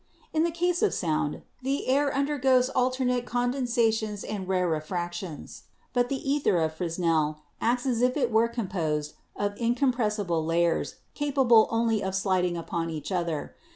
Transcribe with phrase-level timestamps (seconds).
[0.33, 6.27] In the case of sound, the air undergoes alternate condensations and rare factions; but the
[6.27, 12.01] ether of Fresnel acts as if it were com posed of incompressible layers capable only
[12.03, 13.53] of sliding upon each other.